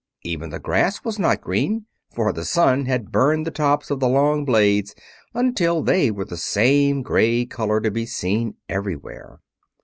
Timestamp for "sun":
2.43-2.87